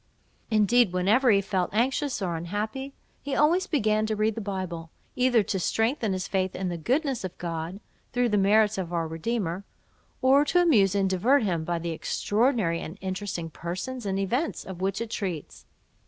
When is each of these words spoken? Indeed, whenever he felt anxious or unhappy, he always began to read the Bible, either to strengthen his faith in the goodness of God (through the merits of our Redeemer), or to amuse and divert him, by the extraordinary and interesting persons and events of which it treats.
Indeed, 0.49 0.93
whenever 0.93 1.29
he 1.29 1.41
felt 1.41 1.69
anxious 1.75 2.23
or 2.23 2.35
unhappy, 2.35 2.95
he 3.21 3.35
always 3.35 3.67
began 3.67 4.07
to 4.07 4.15
read 4.15 4.33
the 4.33 4.41
Bible, 4.41 4.89
either 5.15 5.43
to 5.43 5.59
strengthen 5.59 6.13
his 6.13 6.27
faith 6.27 6.55
in 6.55 6.69
the 6.69 6.77
goodness 6.79 7.23
of 7.23 7.37
God 7.37 7.79
(through 8.11 8.29
the 8.29 8.37
merits 8.39 8.79
of 8.79 8.91
our 8.91 9.07
Redeemer), 9.07 9.63
or 10.19 10.43
to 10.45 10.59
amuse 10.59 10.95
and 10.95 11.07
divert 11.07 11.43
him, 11.43 11.63
by 11.63 11.77
the 11.77 11.91
extraordinary 11.91 12.79
and 12.81 12.97
interesting 12.99 13.51
persons 13.51 14.07
and 14.07 14.17
events 14.17 14.65
of 14.65 14.81
which 14.81 15.01
it 15.01 15.11
treats. 15.11 15.67